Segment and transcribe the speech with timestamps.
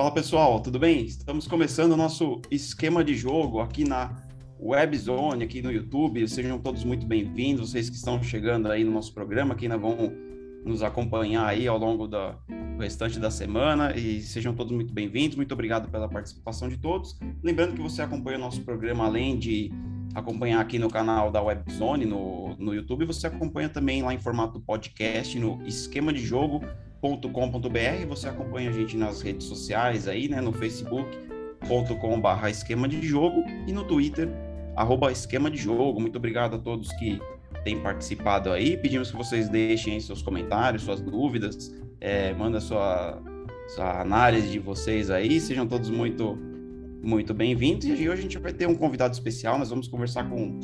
[0.00, 1.04] Fala pessoal, tudo bem?
[1.04, 4.16] Estamos começando o nosso esquema de jogo aqui na
[4.58, 6.26] Webzone, aqui no YouTube.
[6.26, 10.10] Sejam todos muito bem-vindos, vocês que estão chegando aí no nosso programa, que ainda vão
[10.64, 15.36] nos acompanhar aí ao longo da, do restante da semana e sejam todos muito bem-vindos.
[15.36, 17.18] Muito obrigado pela participação de todos.
[17.42, 19.70] Lembrando que você acompanha o nosso programa além de
[20.14, 24.60] acompanhar aqui no canal da Webzone no, no YouTube, você acompanha também lá em formato
[24.60, 26.62] podcast no esquema de jogo
[27.00, 30.40] com.br Você acompanha a gente nas redes sociais aí, né?
[30.40, 34.28] No facebook.com barra esquema de jogo e no Twitter,
[34.76, 36.00] arroba esquema de jogo.
[36.00, 37.18] Muito obrigado a todos que
[37.64, 38.76] têm participado aí.
[38.76, 43.22] Pedimos que vocês deixem seus comentários, suas dúvidas, é, manda sua,
[43.68, 45.40] sua análise de vocês aí.
[45.40, 46.38] Sejam todos muito,
[47.02, 47.86] muito bem-vindos.
[47.86, 49.58] E hoje a gente vai ter um convidado especial.
[49.58, 50.60] Nós vamos conversar com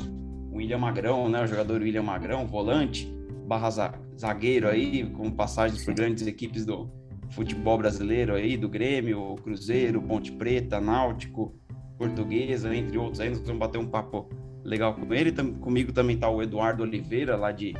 [0.51, 1.43] o William Magrão, né?
[1.43, 3.16] O jogador William Magrão, volante
[3.47, 3.69] barra
[4.17, 6.91] zagueiro aí, com passagens por grandes equipes do
[7.29, 11.55] futebol brasileiro aí, do Grêmio, Cruzeiro, Ponte Preta, Náutico,
[11.97, 14.29] Portuguesa, entre outros aí, nós vamos bater um papo
[14.63, 15.31] legal com ele.
[15.31, 17.73] Tam, comigo também está o Eduardo Oliveira, lá de,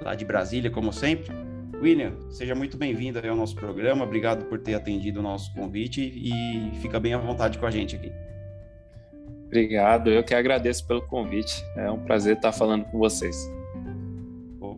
[0.00, 1.34] lá de Brasília, como sempre.
[1.80, 6.72] William, seja muito bem-vindo ao nosso programa, obrigado por ter atendido o nosso convite e
[6.80, 8.12] fica bem à vontade com a gente aqui.
[9.46, 11.64] Obrigado, eu que agradeço pelo convite.
[11.76, 13.57] É um prazer estar falando com vocês.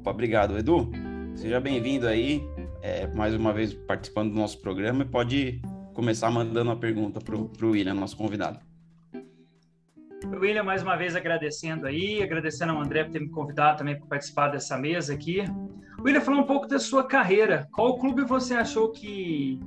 [0.00, 0.90] Opa, obrigado, Edu.
[1.34, 2.42] Seja bem-vindo aí,
[2.80, 5.60] é, mais uma vez participando do nosso programa e pode
[5.92, 8.58] começar mandando uma pergunta para o William, nosso convidado.
[10.24, 14.06] William, mais uma vez agradecendo aí, agradecendo ao André por ter me convidado também para
[14.06, 15.44] participar dessa mesa aqui.
[16.02, 17.68] William, falar um pouco da sua carreira.
[17.70, 19.60] Qual clube você achou que,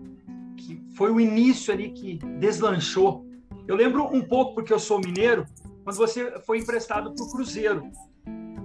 [0.58, 3.24] que foi o início ali que deslanchou?
[3.68, 5.46] Eu lembro um pouco, porque eu sou mineiro,
[5.84, 7.84] quando você foi emprestado para o Cruzeiro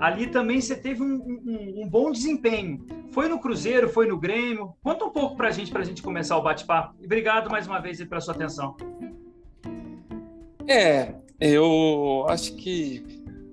[0.00, 2.86] ali também você teve um, um, um, bom desempenho.
[3.10, 4.74] Foi no Cruzeiro, foi no Grêmio.
[4.82, 6.94] Conta um pouco para a gente, para a gente começar o bate-papo.
[7.02, 8.76] Obrigado mais uma vez pela sua atenção.
[10.66, 13.04] É, eu acho que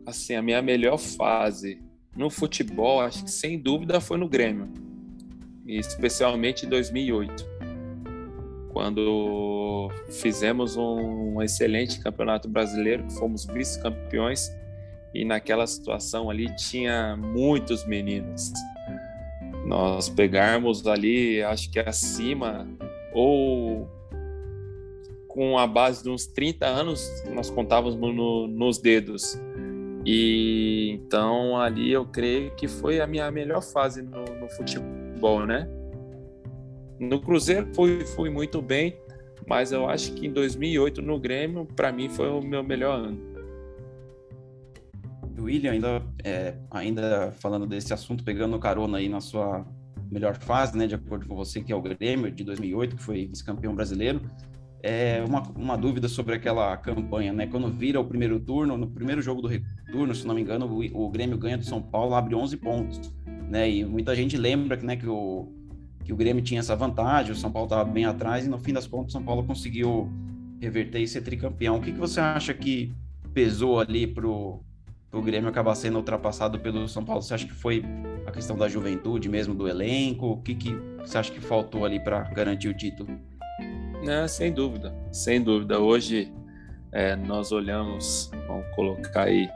[0.06, 1.82] assim a minha melhor fase
[2.16, 4.70] no futebol, acho que sem dúvida foi no Grêmio,
[5.66, 7.46] especialmente em 2008,
[8.72, 14.50] quando fizemos um excelente campeonato brasileiro, fomos vice-campeões
[15.16, 18.52] e naquela situação ali tinha muitos meninos.
[19.66, 22.68] Nós pegarmos ali, acho que acima,
[23.14, 23.88] ou
[25.28, 29.42] com a base de uns 30 anos, nós contávamos no, nos dedos.
[30.06, 35.68] E então ali eu creio que foi a minha melhor fase no, no futebol, né?
[37.00, 38.98] No Cruzeiro fui, fui muito bem,
[39.48, 43.35] mas eu acho que em 2008 no Grêmio, para mim, foi o meu melhor ano.
[45.40, 49.66] William, ainda, é, ainda falando desse assunto, pegando carona aí na sua
[50.12, 53.28] melhor fase, né, de acordo com você, que é o Grêmio de 2008, que foi
[53.28, 54.22] vice-campeão brasileiro,
[54.82, 57.48] é uma, uma dúvida sobre aquela campanha, né?
[57.48, 61.06] Quando vira o primeiro turno, no primeiro jogo do retorno, se não me engano, o,
[61.06, 63.12] o Grêmio ganha do São Paulo, abre 11 pontos,
[63.50, 63.68] né?
[63.68, 65.52] E muita gente lembra né, que, o,
[66.04, 68.74] que o Grêmio tinha essa vantagem, o São Paulo estava bem atrás e no fim
[68.74, 70.08] das contas o São Paulo conseguiu
[70.62, 71.78] reverter e ser tricampeão.
[71.78, 72.94] O que, que você acha que
[73.34, 74.64] pesou ali pro
[75.18, 77.22] o Grêmio acabar sendo ultrapassado pelo São Paulo?
[77.22, 77.84] Você acha que foi
[78.26, 80.28] a questão da juventude mesmo, do elenco?
[80.28, 83.10] O que, que você acha que faltou ali para garantir o título?
[84.04, 85.80] Não, sem dúvida, sem dúvida.
[85.80, 86.32] Hoje
[86.92, 89.50] é, nós olhamos, vamos colocar aí,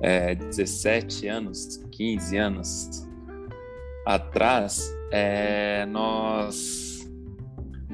[0.00, 3.08] é, 17 anos, 15 anos
[4.04, 7.08] atrás, é, nós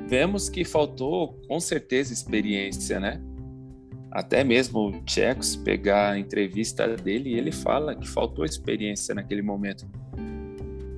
[0.08, 3.20] vemos que faltou com certeza experiência, né?
[4.10, 9.42] Até mesmo o Tcheco, se pegar a entrevista dele, ele fala que faltou experiência naquele
[9.42, 9.86] momento.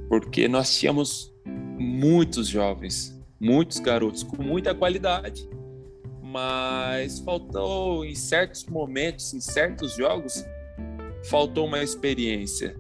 [0.08, 1.32] Porque nós tínhamos
[1.78, 5.46] muitos jovens, muitos garotos com muita qualidade,
[6.22, 10.44] mas faltou em certos momentos, em certos jogos,
[11.24, 12.74] faltou uma experiência.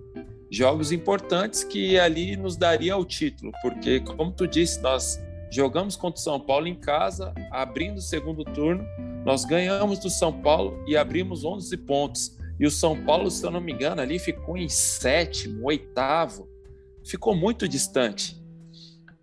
[0.50, 5.20] Jogos importantes que ali nos daria o título, porque como tu disse, nós
[5.50, 8.86] jogamos contra o São Paulo em casa, abrindo o segundo turno,
[9.24, 12.36] nós ganhamos do São Paulo e abrimos 11 pontos.
[12.58, 16.48] E o São Paulo, se eu não me engano, ali ficou em sétimo, oitavo.
[17.04, 18.40] Ficou muito distante.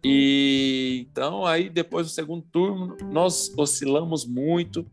[0.04, 4.86] E então, aí depois do segundo turno, nós oscilamos muito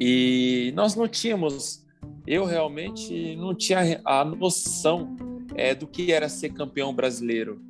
[0.00, 1.86] e nós não tínhamos,
[2.26, 5.14] eu realmente não tinha a noção
[5.54, 7.60] é, do que era ser campeão brasileiro.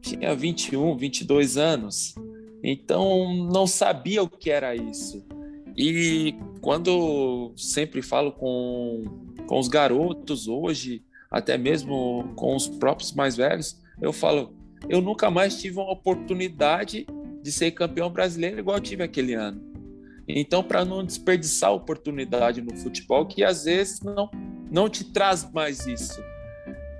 [0.00, 2.14] Tinha 21, 22 anos.
[2.62, 5.24] Então, não sabia o que era isso.
[5.76, 9.04] E quando sempre falo com,
[9.46, 14.52] com os garotos hoje, até mesmo com os próprios mais velhos, eu falo,
[14.88, 17.06] eu nunca mais tive uma oportunidade
[17.42, 19.62] de ser campeão brasileiro igual eu tive aquele ano.
[20.26, 24.30] Então, para não desperdiçar a oportunidade no futebol, que às vezes não,
[24.70, 26.20] não te traz mais isso.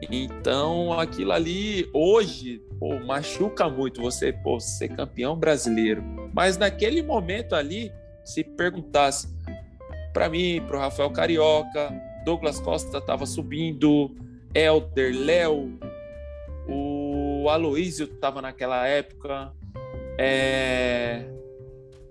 [0.02, 6.02] Então, aquilo ali, hoje, pô, machuca muito você pô, ser campeão brasileiro.
[6.32, 7.92] Mas naquele momento ali,
[8.24, 9.28] se perguntasse
[10.12, 11.92] para mim, para o Rafael Carioca,
[12.24, 14.14] Douglas Costa estava subindo,
[14.54, 15.78] Elder, Léo,
[16.68, 19.52] o Aloísio estava naquela época.
[20.18, 21.24] É...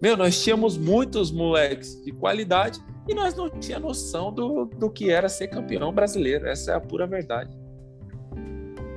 [0.02, 5.10] Meu, nós tínhamos muitos moleques de qualidade e nós não tínhamos noção do, do que
[5.10, 6.48] era ser campeão brasileiro.
[6.48, 7.58] Essa é a pura verdade.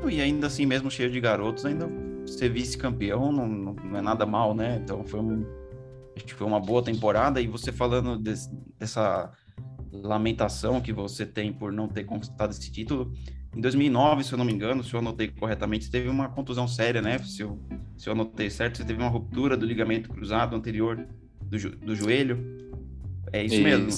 [0.09, 1.89] E ainda assim, mesmo cheio de garotos, ainda
[2.27, 4.81] ser vice-campeão não, não, é nada mal, né?
[4.83, 5.45] Então foi um,
[6.17, 7.41] acho que foi uma boa temporada.
[7.41, 8.49] E você falando desse,
[8.79, 9.31] dessa
[9.93, 13.13] lamentação que você tem por não ter conquistado esse título,
[13.55, 16.69] em 2009, se eu não me engano, se eu anotei corretamente, você teve uma contusão
[16.69, 17.19] séria, né?
[17.19, 17.59] Se eu,
[17.97, 21.05] se eu anotei certo, você teve uma ruptura do ligamento cruzado anterior
[21.43, 22.39] do, do joelho.
[23.33, 23.89] É isso, isso mesmo?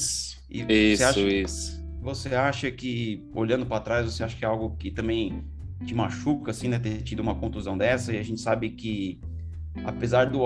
[0.50, 1.84] E isso, acha, isso.
[2.00, 5.44] Você acha que, olhando para trás, você acha que é algo que também
[5.84, 6.78] te machuca, assim, né?
[6.78, 8.12] Ter tido uma contusão dessa?
[8.12, 9.20] E a gente sabe que,
[9.84, 10.44] apesar do,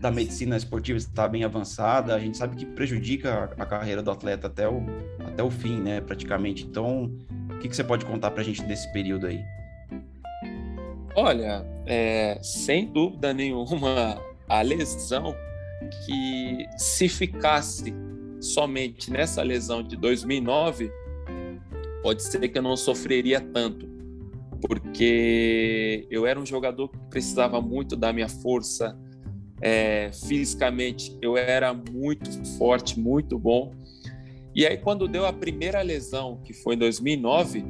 [0.00, 4.46] da medicina esportiva estar bem avançada, a gente sabe que prejudica a, carreira do atleta
[4.46, 4.82] até o,
[5.24, 6.00] até o fim, né?
[6.00, 6.64] Praticamente.
[6.64, 7.10] Então
[7.60, 9.44] que, que você pode contar para a gente desse período aí?
[11.14, 15.34] Olha, é, sem dúvida nenhuma, a lesão
[16.04, 17.94] que se ficasse
[18.40, 20.90] somente nessa lesão de 2009,
[22.02, 23.86] pode ser que eu não sofreria tanto,
[24.60, 28.98] porque eu era um jogador que precisava muito da minha força
[29.60, 33.72] é, fisicamente, eu era muito forte, muito bom,
[34.54, 37.64] e aí, quando deu a primeira lesão, que foi em 2009,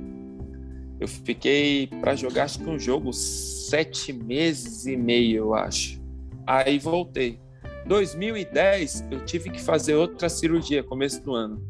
[0.99, 6.01] eu fiquei para jogar, acho que um jogo, sete meses e meio, eu acho.
[6.47, 7.39] Aí voltei.
[7.87, 11.63] 2010, eu tive que fazer outra cirurgia, começo do ano.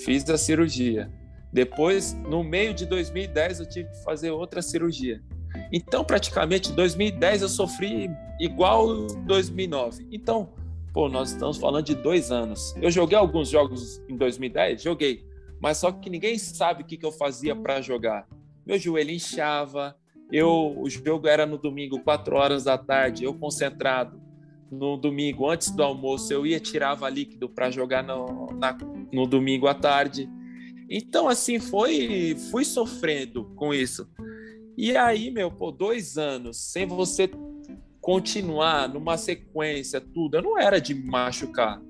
[0.00, 1.10] Fiz a cirurgia.
[1.52, 5.22] Depois, no meio de 2010, eu tive que fazer outra cirurgia.
[5.70, 8.10] Então, praticamente, 2010 eu sofri
[8.40, 10.08] igual 2009.
[10.10, 10.48] Então,
[10.92, 12.74] Pô, nós estamos falando de dois anos.
[12.76, 15.24] Eu joguei alguns jogos em 2010, joguei,
[15.58, 18.28] mas só que ninguém sabe o que, que eu fazia para jogar.
[18.66, 19.96] Meu joelho inchava,
[20.30, 24.20] eu, o jogo era no domingo, quatro horas da tarde, eu concentrado.
[24.70, 28.76] No domingo, antes do almoço, eu ia tirava líquido para jogar no, na,
[29.10, 30.28] no domingo à tarde.
[30.94, 34.06] Então, assim, foi, fui sofrendo com isso.
[34.76, 37.30] E aí, meu, pô, dois anos sem você
[37.98, 40.36] continuar numa sequência, tudo.
[40.36, 41.80] Eu não era de machucar.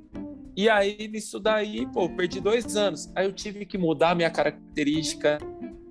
[0.56, 3.10] E aí, nisso daí, pô, perdi dois anos.
[3.16, 5.38] Aí eu tive que mudar minha característica.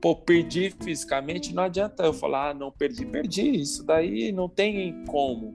[0.01, 3.59] Pô, perdi fisicamente, não adianta eu falar, ah, não perdi, perdi.
[3.59, 5.53] Isso daí não tem como.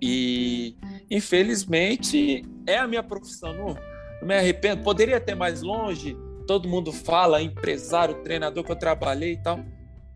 [0.00, 0.74] E,
[1.10, 3.52] infelizmente, é a minha profissão.
[3.52, 3.74] Não,
[4.22, 4.82] não me arrependo.
[4.82, 6.16] Poderia ter mais longe.
[6.46, 9.60] Todo mundo fala, empresário, treinador que eu trabalhei e tal.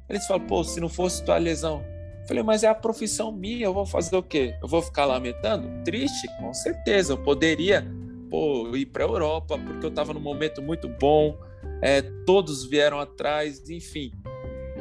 [0.08, 1.84] Eles falam, pô, se não fosse tua lesão,
[2.26, 4.54] Falei, mas é a profissão minha, eu vou fazer o quê?
[4.62, 5.68] Eu vou ficar lamentando?
[5.82, 6.28] Triste?
[6.38, 7.84] Com certeza, eu poderia
[8.30, 11.36] pô, ir para a Europa, porque eu estava num momento muito bom,
[11.82, 14.12] é, todos vieram atrás, enfim.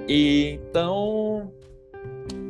[0.07, 1.51] E, então,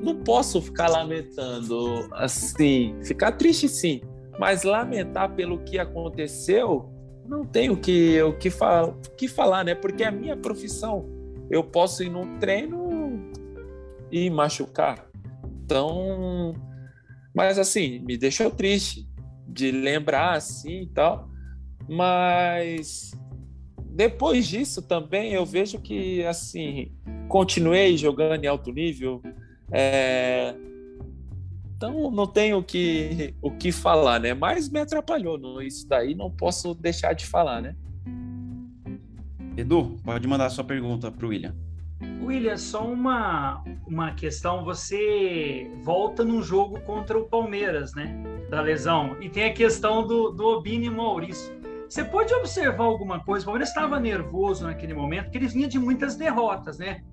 [0.03, 4.01] não posso ficar lamentando assim, ficar triste sim,
[4.37, 6.89] mas lamentar pelo que aconteceu,
[7.29, 9.75] não tenho que, o que, fal, que falar, né?
[9.75, 11.07] Porque a minha profissão.
[11.49, 13.31] Eu posso ir num treino
[14.11, 15.07] e machucar.
[15.63, 16.53] Então,
[17.33, 19.07] mas assim, me deixou triste
[19.47, 21.29] de lembrar assim e tal.
[21.87, 23.11] Mas
[23.91, 26.91] depois disso também eu vejo que assim
[27.27, 29.21] continuei jogando em alto nível.
[29.71, 30.55] É...
[31.79, 34.33] Então não tenho o que, o que falar, né?
[34.33, 35.37] Mas me atrapalhou.
[35.37, 37.73] No, isso daí não posso deixar de falar, né?
[39.55, 41.55] Edu, pode mandar sua pergunta para o William.
[42.21, 44.65] William, só uma, uma questão.
[44.65, 48.13] Você volta num jogo contra o Palmeiras, né?
[48.49, 49.15] Da lesão.
[49.21, 51.57] E tem a questão do, do Obini e Maurício.
[51.87, 53.43] Você pode observar alguma coisa?
[53.43, 57.03] O Palmeiras estava nervoso naquele momento, porque eles vinham de muitas derrotas, né?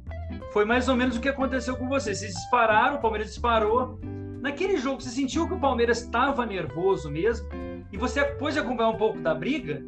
[0.53, 2.13] Foi mais ou menos o que aconteceu com você.
[2.13, 4.01] Vocês dispararam, o Palmeiras disparou.
[4.41, 7.49] Naquele jogo, você sentiu que o Palmeiras estava nervoso mesmo?
[7.93, 9.83] E você pôde acompanhar um pouco da briga?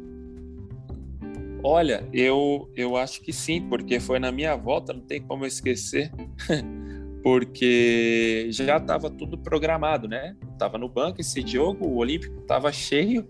[1.63, 5.47] Olha, eu, eu acho que sim, porque foi na minha volta, não tem como eu
[5.47, 6.09] esquecer,
[7.21, 10.37] porque já estava tudo programado, né?
[10.53, 13.27] Estava no banco esse jogo, o Olímpico estava cheio,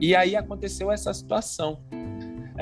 [0.00, 1.82] e aí aconteceu essa situação.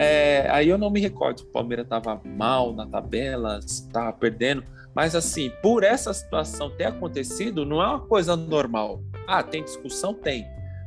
[0.03, 4.65] É, aí eu não me recordo, o Palmeiras estava mal na tabela, estava perdendo,
[4.95, 9.03] Mas assim, por essa situação ter acontecido, não é uma coisa normal.
[9.27, 10.15] Ah, tem discussão?
[10.15, 10.47] Tem.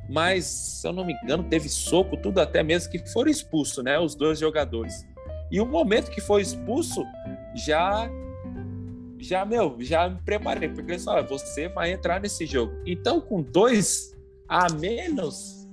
[0.09, 3.99] Mas, se eu não me engano, teve soco, tudo até mesmo que foram expulsos, né?
[3.99, 5.05] Os dois jogadores.
[5.51, 7.05] E o momento que foi expulso,
[7.53, 8.09] já
[9.19, 12.73] já, meu, já me preparei, porque eles você vai entrar nesse jogo.
[12.83, 14.17] Então, com dois
[14.49, 15.69] a menos,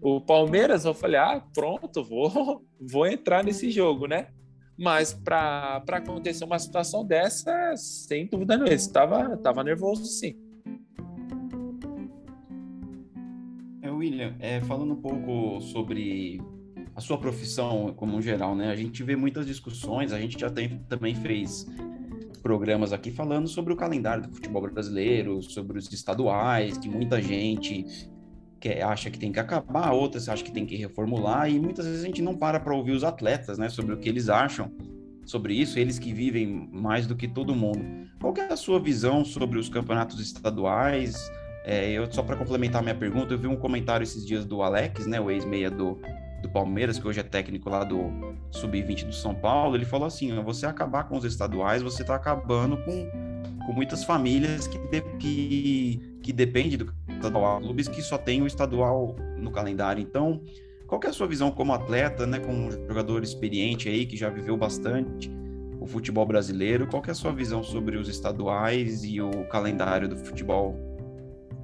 [0.00, 4.28] o Palmeiras, eu falei, ah, pronto, vou, vou entrar nesse jogo, né?
[4.78, 10.36] Mas para acontecer uma situação dessa, sem dúvida nenhuma, estava tava nervoso sim.
[13.80, 16.40] É, William, é, falando um pouco sobre
[16.94, 18.70] a sua profissão como um geral, né?
[18.70, 21.66] A gente vê muitas discussões, a gente já tem, também fez
[22.42, 27.84] programas aqui falando sobre o calendário do futebol brasileiro, sobre os estaduais, que muita gente
[28.60, 32.02] quer, acha que tem que acabar, outras acha que tem que reformular, e muitas vezes
[32.02, 34.70] a gente não para para ouvir os atletas, né, sobre o que eles acham
[35.24, 37.84] sobre isso, eles que vivem mais do que todo mundo.
[38.20, 41.16] Qual é a sua visão sobre os campeonatos estaduais?
[41.64, 45.04] É, eu só para complementar minha pergunta, eu vi um comentário esses dias do Alex,
[45.06, 45.98] né, o ex-meia do
[46.46, 48.10] do Palmeiras, que hoje é técnico lá do
[48.50, 52.76] Sub-20 do São Paulo, ele falou assim: você acabar com os estaduais, você está acabando
[52.78, 53.10] com,
[53.66, 58.46] com muitas famílias que, de, que, que dependem do estadual, clubes que só tem o
[58.46, 60.00] estadual no calendário.
[60.00, 60.42] Então,
[60.86, 64.56] qual é a sua visão como atleta, né, como jogador experiente aí, que já viveu
[64.56, 65.30] bastante
[65.80, 66.86] o futebol brasileiro?
[66.86, 70.76] Qual é a sua visão sobre os estaduais e o calendário do futebol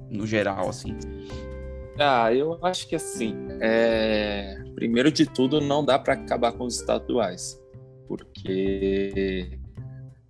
[0.09, 0.97] no geral, assim?
[1.97, 4.63] Ah, eu acho que assim, é...
[4.75, 7.61] primeiro de tudo, não dá para acabar com os estaduais,
[8.07, 9.59] porque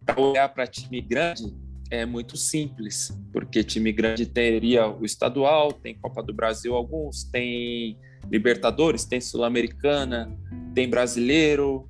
[0.06, 1.63] para olhar para time grande
[1.94, 8.00] é muito simples, porque time grande teria o estadual, tem Copa do Brasil alguns, tem
[8.32, 10.36] Libertadores, tem Sul-Americana,
[10.74, 11.88] tem Brasileiro,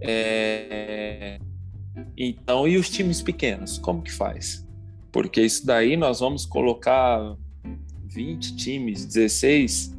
[0.00, 1.40] é...
[2.16, 4.64] então e os times pequenos, como que faz?
[5.10, 7.36] Porque isso daí nós vamos colocar
[8.04, 9.92] 20 times, 16,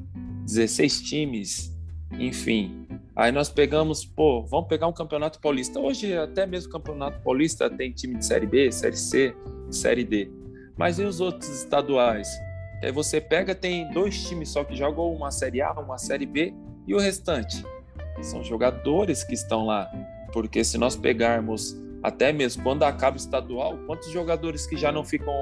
[0.46, 1.71] 16 times,
[2.20, 2.88] enfim.
[3.16, 5.80] Aí nós pegamos, pô, vamos pegar um campeonato paulista.
[5.80, 9.36] Hoje, até mesmo o campeonato paulista tem time de Série B, Série C,
[9.70, 10.32] Série D.
[10.78, 12.28] Mas e os outros estaduais?
[12.82, 16.54] Aí você pega, tem dois times só que jogam uma Série A, uma Série B
[16.88, 17.64] e o restante.
[18.22, 19.92] São jogadores que estão lá.
[20.32, 25.04] Porque se nós pegarmos até mesmo quando acaba o estadual, quantos jogadores que já não
[25.04, 25.34] ficam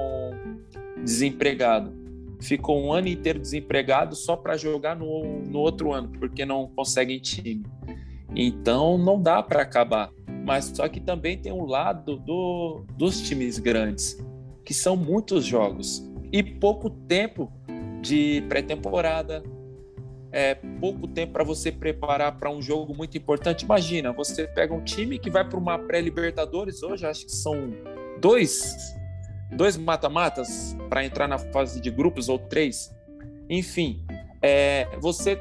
[1.02, 1.99] desempregados?
[2.40, 7.18] Ficou um ano inteiro desempregado só para jogar no, no outro ano, porque não conseguem
[7.18, 7.64] time.
[8.34, 10.10] Então não dá para acabar.
[10.44, 14.16] Mas só que também tem um lado do, dos times grandes,
[14.64, 17.52] que são muitos jogos e pouco tempo
[18.00, 19.42] de pré-temporada,
[20.32, 23.64] é pouco tempo para você preparar para um jogo muito importante.
[23.64, 27.72] Imagina, você pega um time que vai para uma pré-Libertadores hoje, acho que são
[28.20, 28.94] dois
[29.52, 32.94] dois mata-matas para entrar na fase de grupos ou três.
[33.48, 34.04] Enfim,
[34.40, 35.38] é, você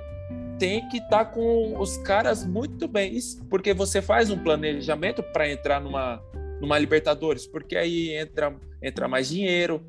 [0.57, 3.17] tem que estar tá com os caras muito bem,
[3.49, 6.21] porque você faz um planejamento para entrar numa,
[6.59, 9.81] numa Libertadores, porque aí entra, entra mais dinheiro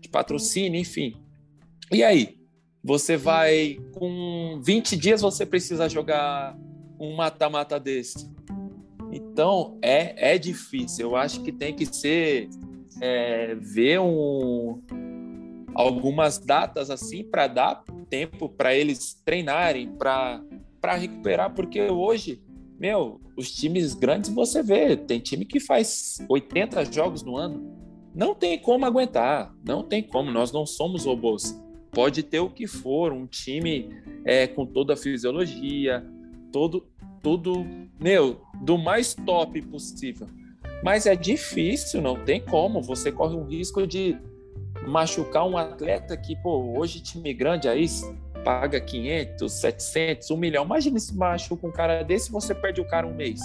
[0.00, 1.16] de patrocínio, enfim.
[1.90, 2.36] E aí?
[2.84, 6.56] Você vai com 20 dias você precisa jogar
[6.98, 8.30] um mata-mata desse.
[9.12, 11.08] Então é, é difícil.
[11.08, 12.48] Eu acho que tem que ser
[13.00, 14.80] é, ver um,
[15.74, 20.42] algumas datas assim para dar tempo para eles treinarem, para
[20.96, 22.40] recuperar, porque hoje,
[22.78, 27.76] meu, os times grandes você vê, tem time que faz 80 jogos no ano.
[28.14, 31.56] Não tem como aguentar, não tem como, nós não somos robôs.
[31.92, 33.90] Pode ter o que for, um time
[34.24, 36.04] é, com toda a fisiologia,
[36.50, 36.86] todo,
[37.22, 37.64] tudo,
[38.00, 40.26] meu, do mais top possível.
[40.82, 42.82] Mas é difícil, não tem como.
[42.82, 44.16] Você corre um risco de
[44.86, 47.86] machucar um atleta que, pô, hoje time grande aí
[48.44, 50.64] paga 500, 700, 1 milhão.
[50.64, 53.40] Imagina se machuca um cara desse e você perde o cara um mês.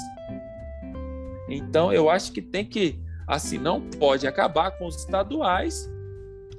[1.49, 5.89] Então, eu acho que tem que, assim, não pode acabar com os estaduais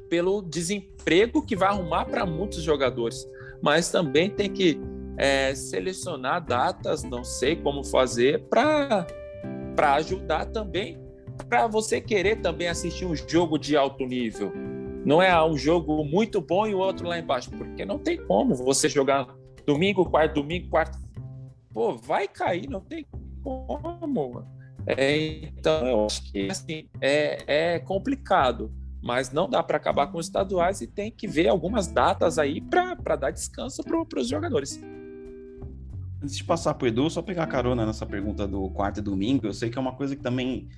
[0.08, 3.26] pelo desemprego que vai arrumar para muitos jogadores,
[3.62, 4.78] mas também tem que
[5.16, 9.06] é, selecionar datas, não sei como fazer, para
[9.74, 10.98] para ajudar também
[11.48, 14.52] para você querer também assistir um jogo de alto nível.
[15.04, 18.54] Não é um jogo muito bom e o outro lá embaixo, porque não tem como
[18.54, 19.26] você jogar
[19.66, 20.98] domingo, quarto, domingo, quarto.
[21.72, 23.04] Pô, vai cair, não tem
[23.42, 24.46] como.
[24.86, 30.18] É, então, eu acho que assim, é, é complicado, mas não dá para acabar com
[30.18, 34.80] os estaduais e tem que ver algumas datas aí para dar descanso para os jogadores.
[36.24, 39.46] Antes de passar para o Edu, só pegar carona nessa pergunta do quarto e domingo,
[39.46, 40.70] eu sei que é uma coisa que também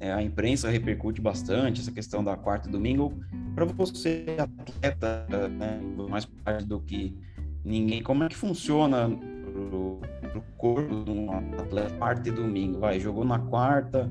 [0.00, 3.16] é, a imprensa repercute bastante essa questão da quarta e domingo.
[3.54, 7.16] Para você, atleta, né, mais parte do que
[7.64, 11.30] ninguém, como é que funciona pro, pro corpo de um
[11.60, 12.80] atleta quarta e domingo?
[12.80, 14.10] Vai, jogou na quarta,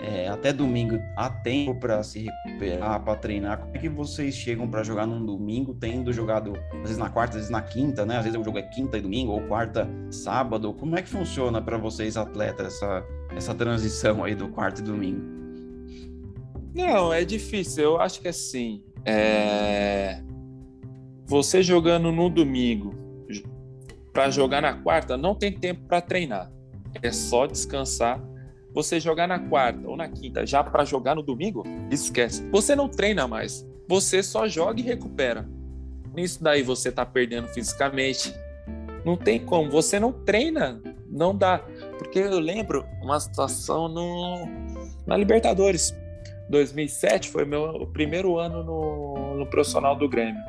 [0.00, 3.58] é, até domingo há tempo para se recuperar, para treinar.
[3.58, 7.30] Como é que vocês chegam para jogar num domingo, tendo jogado às vezes na quarta,
[7.30, 8.16] às vezes na quinta, né?
[8.16, 10.72] Às vezes o jogo é quinta e domingo, ou quarta, sábado.
[10.72, 13.04] Como é que funciona para vocês, atletas, essa,
[13.36, 15.20] essa transição aí do quarto e domingo?
[16.74, 17.84] Não, é difícil.
[17.84, 20.22] Eu acho que assim, é...
[21.26, 22.94] você jogando no domingo
[24.12, 26.50] para jogar na quarta, não tem tempo para treinar.
[27.02, 28.20] É só descansar
[28.78, 32.48] você jogar na quarta ou na quinta já para jogar no domingo, esquece.
[32.52, 33.66] Você não treina mais.
[33.88, 35.48] Você só joga e recupera.
[36.14, 38.32] Nisso daí você tá perdendo fisicamente.
[39.04, 39.68] Não tem como.
[39.68, 40.80] Você não treina,
[41.10, 41.58] não dá.
[41.98, 44.46] Porque eu lembro uma situação no,
[45.04, 45.92] na Libertadores.
[46.48, 50.40] 2007 foi meu primeiro ano no, no profissional do Grêmio.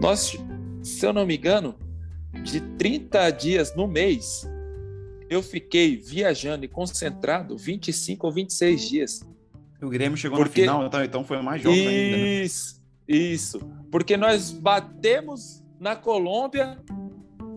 [0.00, 0.38] Nós,
[0.84, 1.74] se eu não me engano,
[2.44, 4.48] de 30 dias no mês,
[5.30, 9.20] eu fiquei viajando e concentrado 25 ou 26 dias.
[9.80, 10.66] O Grêmio chegou Porque...
[10.66, 12.16] na final, então, então foi mais jogos isso, ainda.
[12.16, 12.44] Né?
[13.08, 13.58] Isso,
[13.90, 16.78] porque nós batemos na Colômbia,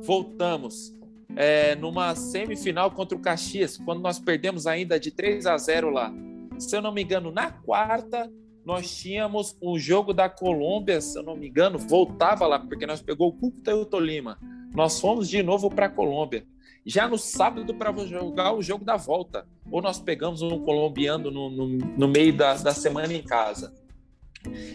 [0.01, 0.95] voltamos
[1.35, 6.13] é, numa semifinal contra o Caxias, quando nós perdemos ainda de 3 a 0 lá.
[6.59, 8.31] Se eu não me engano, na quarta
[8.63, 13.01] nós tínhamos um jogo da Colômbia, se eu não me engano, voltava lá, porque nós
[13.01, 14.39] pegou o Cúcuta e o Tolima.
[14.73, 16.45] Nós fomos de novo para a Colômbia
[16.85, 19.47] já no sábado para jogar o jogo da volta.
[19.71, 23.73] Ou nós pegamos um colombiano no, no, no meio da, da semana em casa.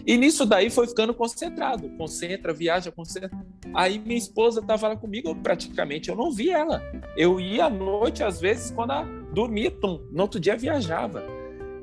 [0.06, 3.30] E nisso daí foi ficando concentrado, concentra, viaja, concentra.
[3.74, 6.82] Aí minha esposa estava lá comigo, praticamente eu não vi ela.
[7.16, 9.72] Eu ia à noite, às vezes, quando ela dormia,
[10.10, 11.22] no outro dia viajava.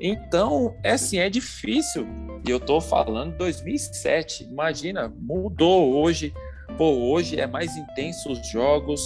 [0.00, 2.06] Então, é assim, é difícil.
[2.46, 6.34] E eu estou falando 2007, imagina, mudou hoje.
[6.76, 9.00] Pô, hoje é mais intenso os jogos,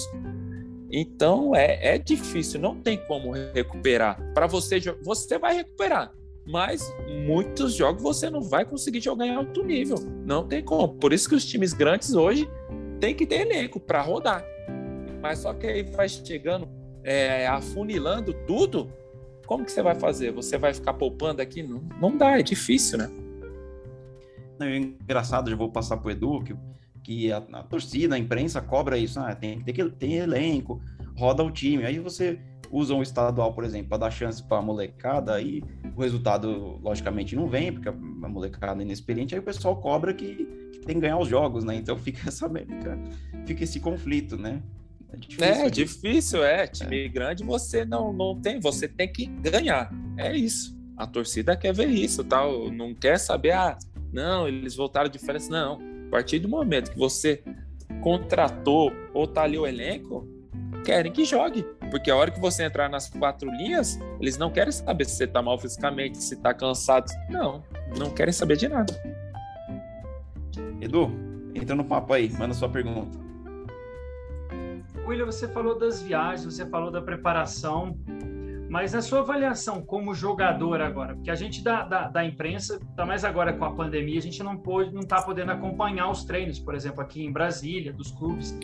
[0.91, 4.21] então é, é difícil, não tem como recuperar.
[4.35, 6.13] Para você, você vai recuperar,
[6.47, 6.93] mas
[7.27, 9.97] muitos jogos você não vai conseguir jogar em alto nível.
[10.25, 10.95] Não tem como.
[10.95, 12.49] Por isso que os times grandes hoje
[12.99, 14.45] têm que ter elenco para rodar.
[15.23, 16.69] Mas só que aí vai chegando,
[17.05, 18.91] é, afunilando tudo.
[19.47, 20.33] Como que você vai fazer?
[20.33, 21.63] Você vai ficar poupando aqui?
[21.63, 23.11] Não, não dá, é difícil, né?
[24.61, 26.55] É engraçado, já vou passar para o Edu, que
[27.03, 30.81] que a, a, torcida, a imprensa cobra isso, ah, tem, tem que ter elenco,
[31.17, 31.85] roda o time.
[31.85, 32.39] Aí você
[32.71, 35.63] usa um estadual, por exemplo, para dar chance para a molecada, aí
[35.97, 40.47] o resultado, logicamente, não vem, porque a molecada é inexperiente, aí o pessoal cobra que,
[40.73, 41.75] que tem que ganhar os jogos, né?
[41.75, 42.99] Então fica essa fica,
[43.47, 44.63] fica esse conflito, né?
[45.13, 46.67] É difícil, é, difícil, é.
[46.69, 47.09] Time é.
[47.09, 49.91] grande você não, não tem, você tem que ganhar.
[50.17, 50.79] É isso.
[50.97, 52.71] A torcida quer ver isso, tal.
[52.71, 53.77] Não quer saber, ah,
[54.13, 55.49] não, eles voltaram de férias.
[55.49, 57.41] Não a partir do momento que você
[58.03, 60.27] contratou ou tá ali o elenco,
[60.85, 61.63] querem que jogue.
[61.89, 65.27] Porque a hora que você entrar nas quatro linhas, eles não querem saber se você
[65.29, 67.07] tá mal fisicamente, se tá cansado.
[67.29, 67.63] Não,
[67.97, 68.93] não querem saber de nada.
[70.81, 71.13] Edu,
[71.55, 73.17] entra no papo aí, manda sua pergunta.
[75.07, 77.97] William, você falou das viagens, você falou da preparação.
[78.71, 83.05] Mas na sua avaliação como jogador agora, porque a gente da, da, da imprensa, tá
[83.05, 84.55] mais agora com a pandemia, a gente não
[84.93, 88.57] não está podendo acompanhar os treinos, por exemplo, aqui em Brasília, dos clubes.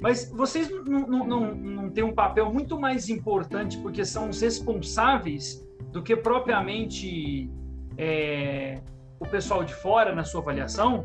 [0.00, 4.40] Mas vocês não, não, não, não têm um papel muito mais importante porque são os
[4.40, 7.50] responsáveis do que propriamente
[7.98, 8.80] é,
[9.20, 11.04] o pessoal de fora na sua avaliação?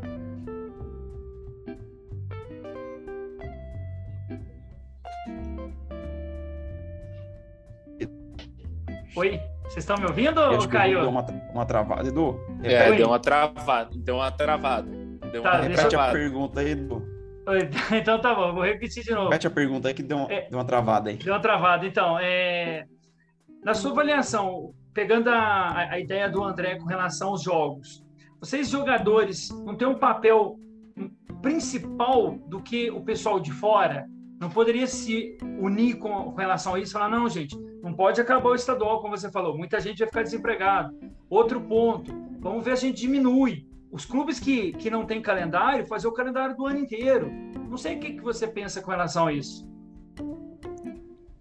[9.22, 11.02] Oi, vocês estão me ouvindo ou caiu?
[11.02, 12.40] Deu uma, uma travada, Edu.
[12.60, 12.96] É, Oi.
[12.96, 14.90] deu uma travada, deu uma travada.
[15.30, 16.10] Deu tá, uma repete travada.
[16.10, 17.06] a pergunta aí, Edu.
[17.92, 19.26] Então tá bom, vou repetir de novo.
[19.26, 21.18] Repete a pergunta aí que deu uma, é, deu uma travada aí.
[21.18, 21.86] Deu uma travada.
[21.86, 22.84] Então, é,
[23.64, 28.04] na sua avaliação, pegando a, a ideia do André com relação aos jogos,
[28.40, 30.56] vocês jogadores não têm um papel
[31.40, 34.04] principal do que o pessoal de fora?
[34.42, 38.20] Não poderia se unir com, com relação a isso e falar, não, gente, não pode
[38.20, 39.56] acabar o estadual, como você falou.
[39.56, 40.98] Muita gente vai ficar desempregado.
[41.30, 43.68] Outro ponto, vamos ver se a gente diminui.
[43.92, 47.30] Os clubes que, que não têm calendário, fazer o calendário do ano inteiro.
[47.70, 49.64] Não sei o que, que você pensa com relação a isso.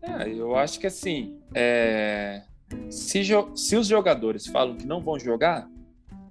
[0.03, 2.43] É, eu acho que assim, é...
[2.87, 3.23] se,
[3.55, 5.67] se os jogadores falam que não vão jogar,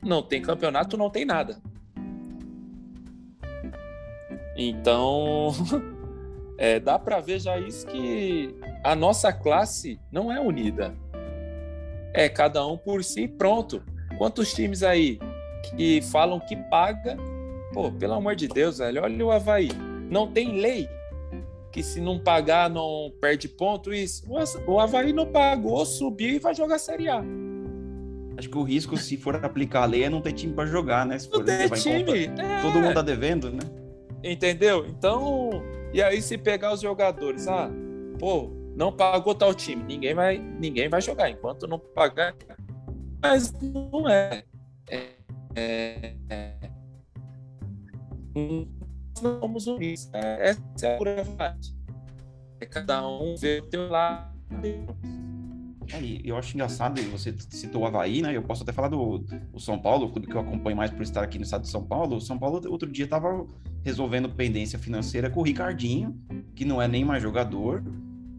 [0.01, 1.61] não tem campeonato, não tem nada.
[4.57, 5.53] Então,
[6.61, 10.95] é, dá para ver já isso que a nossa classe não é unida.
[12.13, 13.83] é cada um por si pronto.
[14.19, 15.19] Quantos times aí
[15.75, 17.17] que falam que paga?
[17.73, 19.71] Pô, pelo amor de Deus, velho, olha o Havaí.
[20.11, 20.87] Não tem lei
[21.73, 23.95] que se não pagar não perde ponto.
[23.95, 24.27] Isso.
[24.67, 27.23] O Havaí não pagou, subiu e vai jogar Série A.
[28.37, 31.07] Acho que o risco, se for aplicar a lei, é não ter time para jogar,
[31.07, 31.19] né?
[31.19, 32.25] Se não ter time.
[32.27, 32.61] É...
[32.61, 33.61] Todo mundo tá devendo, né?
[34.23, 34.87] Entendeu?
[34.87, 37.71] Então, e aí se pegar os jogadores, ah,
[38.19, 42.35] pô, não pagou tal time, ninguém vai, ninguém vai jogar enquanto não pagar.
[43.23, 44.45] Mas não é.
[44.89, 45.09] é,
[45.55, 46.71] é, é
[48.35, 48.69] não
[49.17, 50.11] somos unis.
[50.13, 51.77] É, essa é a pura verdade.
[52.61, 54.31] É cada um ver o teu lado.
[55.93, 58.37] É, eu acho engraçado, você citou o Havaí, né?
[58.37, 59.25] Eu posso até falar do,
[59.59, 61.83] São Paulo, o clube que eu acompanho mais por estar aqui no estado de São
[61.83, 62.17] Paulo.
[62.17, 63.47] O São Paulo, outro dia, estava
[63.85, 66.17] resolvendo pendência financeira com o Ricardinho,
[66.55, 67.83] que não é nem mais jogador,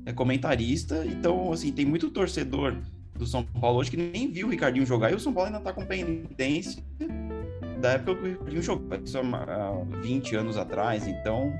[0.05, 1.05] é comentarista.
[1.05, 2.77] Então, assim, tem muito torcedor
[3.15, 5.59] do São Paulo hoje que nem viu o Ricardinho jogar e o São Paulo ainda
[5.59, 6.81] está com pendência
[7.81, 11.07] da época que o Ricardinho jogou, isso há 20 anos atrás.
[11.07, 11.53] Então,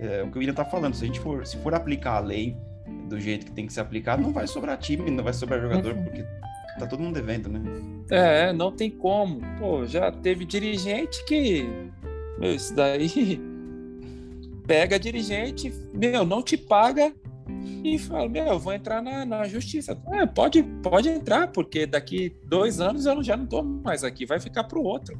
[0.00, 2.20] é, o que o William está falando, se a gente for, se for aplicar a
[2.20, 2.56] lei
[3.08, 5.94] do jeito que tem que ser aplicado, não vai sobrar time, não vai sobrar jogador,
[5.94, 6.04] uhum.
[6.04, 6.24] porque
[6.78, 7.60] tá todo mundo devendo, né?
[8.10, 9.40] É, não tem como.
[9.58, 11.68] Pô, já teve dirigente que.
[12.38, 13.40] Meu, isso daí.
[14.66, 17.12] Pega dirigente, meu, não te paga
[17.82, 19.98] e fala, meu, eu vou entrar na, na justiça.
[20.12, 24.38] É, pode, pode entrar, porque daqui dois anos eu já não tô mais aqui, vai
[24.38, 25.18] ficar pro outro.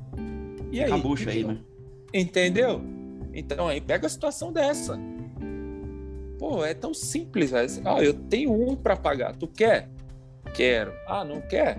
[0.70, 0.88] E aí?
[0.88, 1.59] Cabucha aí, né?
[2.14, 2.80] Entendeu?
[3.33, 4.98] Então aí pega a situação dessa.
[6.40, 7.68] Pô, é tão simples, velho.
[7.85, 9.37] Ah, eu tenho um para pagar.
[9.37, 9.90] Tu quer?
[10.55, 10.90] Quero.
[11.07, 11.76] Ah, não quer?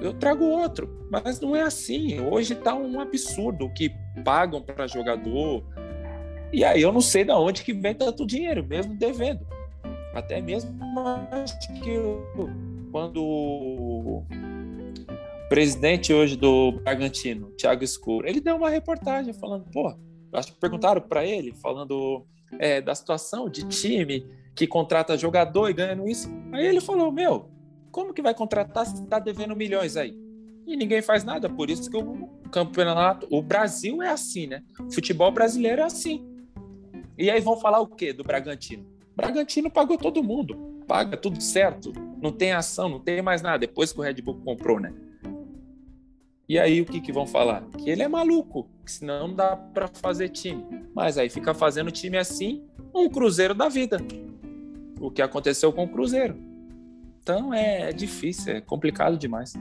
[0.00, 1.06] Eu trago outro.
[1.10, 2.18] Mas não é assim.
[2.18, 3.92] Hoje tá um absurdo o que
[4.24, 5.62] pagam para jogador.
[6.50, 9.46] E aí eu não sei de onde que vem tanto dinheiro, mesmo devendo.
[10.14, 10.74] Até mesmo
[11.82, 12.26] que eu,
[12.90, 14.24] quando o
[15.50, 19.94] presidente hoje do Bragantino, Thiago Escuro, ele deu uma reportagem falando, pô,
[20.32, 22.24] acho que perguntaram para ele, falando
[22.58, 26.28] é, da situação de time que contrata jogador e ganhando isso.
[26.52, 27.48] Aí ele falou: Meu,
[27.90, 30.16] como que vai contratar se está devendo milhões aí?
[30.66, 34.62] E ninguém faz nada, por isso que o campeonato, o Brasil é assim, né?
[34.78, 36.24] O futebol brasileiro é assim.
[37.18, 38.86] E aí vão falar o quê do Bragantino?
[39.16, 43.92] Bragantino pagou todo mundo, paga tudo certo, não tem ação, não tem mais nada, depois
[43.92, 44.92] que o Red Bull comprou, né?
[46.50, 47.62] E aí o que, que vão falar?
[47.78, 50.64] Que ele é maluco, que senão não dá para fazer time.
[50.92, 53.98] Mas aí fica fazendo time assim, um Cruzeiro da vida.
[54.98, 56.36] O que aconteceu com o Cruzeiro.
[57.22, 59.54] Então é difícil, é complicado demais.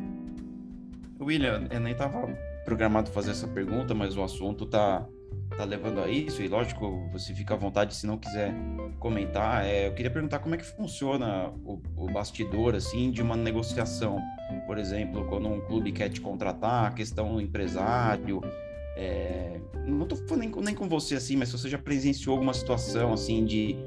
[1.21, 2.25] William, eu nem estava
[2.65, 5.07] programado fazer essa pergunta, mas o assunto tá
[5.55, 8.53] tá levando a isso, e lógico, você fica à vontade se não quiser
[8.99, 9.65] comentar.
[9.65, 14.19] É, eu queria perguntar como é que funciona o, o, bastidor, assim, de uma negociação.
[14.65, 18.41] Por exemplo, quando um clube quer te contratar, a questão empresário.
[18.95, 22.53] É, não estou falando nem, nem, com você, assim, mas se você já presenciou alguma
[22.53, 23.77] situação, assim, de,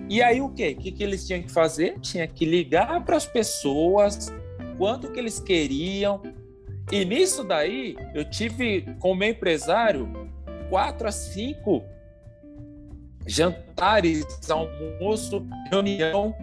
[0.09, 0.77] E aí o quê?
[0.79, 1.99] O que, que eles tinham que fazer?
[2.01, 4.33] Tinha que ligar para as pessoas
[4.77, 6.21] quanto que eles queriam.
[6.91, 10.09] E nisso daí, eu tive com o meu empresário
[10.73, 11.85] quatro a cinco
[13.27, 16.35] jantares, almoço, reunião,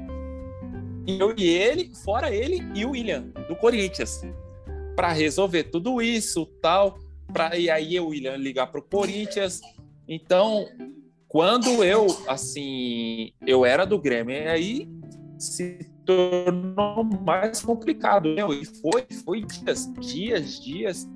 [1.07, 4.21] eu e ele, fora ele e o William, do Corinthians,
[4.95, 6.99] para resolver tudo isso, tal,
[7.33, 9.61] para e aí o William ligar para o Corinthians.
[10.07, 10.67] Então,
[11.27, 14.87] quando eu assim, eu era do Grêmio, aí
[15.39, 21.09] se tornou mais complicado, meu, e foi, foi dias, dias, dias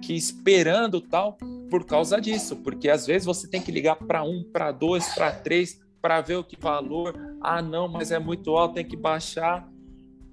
[0.00, 1.36] que esperando tal
[1.74, 5.32] por causa disso, porque às vezes você tem que ligar para um, para dois, para
[5.32, 7.12] três, para ver o que valor.
[7.40, 9.68] Ah, não, mas é muito alto, tem que baixar.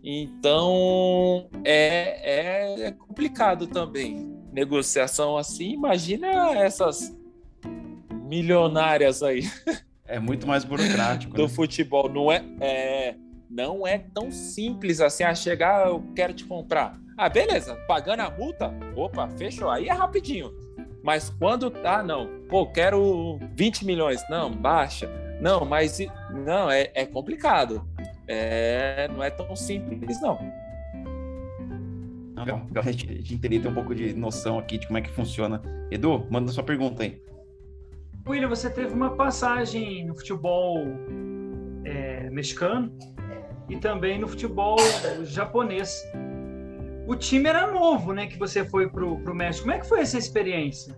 [0.03, 4.39] Então é, é, complicado também.
[4.53, 6.27] Negociação assim, imagina
[6.59, 7.11] essas
[8.29, 9.41] milionárias aí.
[10.05, 11.33] É muito mais burocrático.
[11.33, 11.49] do né?
[11.49, 12.07] futebol.
[12.07, 13.15] Não é, é,
[13.49, 16.99] não é tão simples assim a chegar, eu quero te comprar.
[17.17, 19.71] Ah, beleza, pagando a multa, opa, fechou.
[19.71, 20.51] Aí é rapidinho.
[21.03, 25.09] Mas quando tá, não, pô, quero 20 milhões, não, baixa.
[25.41, 25.99] Não, mas
[26.45, 27.83] não, é, é complicado.
[28.27, 30.39] É, não é tão simples, não.
[32.37, 35.01] Legal, a gente, a gente teria ter um pouco de noção aqui de como é
[35.01, 35.61] que funciona.
[35.91, 37.21] Edu, manda sua pergunta aí.
[38.27, 40.77] William, você teve uma passagem no futebol
[41.83, 42.91] é, mexicano
[43.69, 44.77] e também no futebol
[45.23, 46.03] japonês.
[47.07, 48.27] O time era novo, né?
[48.27, 49.63] Que você foi para o México.
[49.63, 50.97] Como é que foi essa experiência?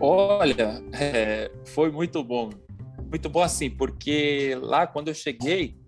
[0.00, 2.50] Olha, é, foi muito bom.
[3.08, 5.78] Muito bom assim, porque lá quando eu cheguei,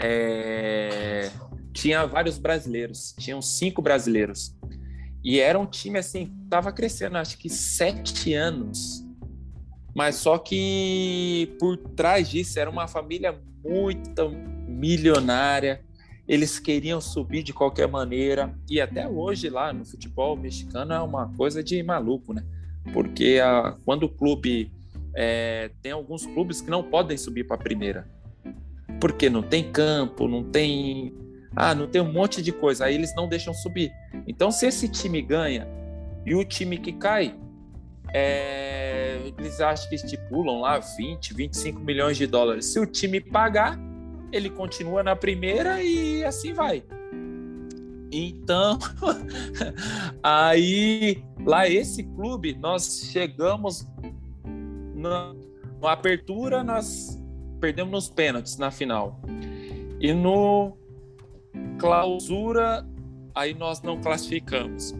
[0.00, 1.30] é,
[1.72, 4.56] tinha vários brasileiros, tinham cinco brasileiros.
[5.24, 9.04] E era um time assim, tava crescendo, acho que sete anos.
[9.94, 14.30] Mas só que por trás disso era uma família muito
[14.68, 15.82] milionária.
[16.26, 18.54] Eles queriam subir de qualquer maneira.
[18.70, 22.44] E até hoje lá no futebol mexicano é uma coisa de maluco, né?
[22.92, 24.72] Porque a, quando o clube.
[25.16, 28.08] É, tem alguns clubes que não podem subir para a primeira.
[29.00, 31.14] Porque não tem campo, não tem
[31.56, 33.92] ah, não tem um monte de coisa, aí eles não deixam subir.
[34.26, 35.68] Então, se esse time ganha
[36.26, 37.34] e o time que cai,
[38.12, 42.66] é, eles acham que estipulam lá 20, 25 milhões de dólares.
[42.66, 43.78] Se o time pagar,
[44.34, 46.82] ele continua na primeira e assim vai.
[48.10, 48.78] Então,
[50.22, 53.86] aí lá esse clube, nós chegamos
[54.94, 55.34] na,
[55.80, 57.20] na apertura, nós
[57.60, 59.20] perdemos nos pênaltis na final.
[60.00, 60.76] E no
[61.78, 62.86] clausura,
[63.34, 64.94] aí nós não classificamos.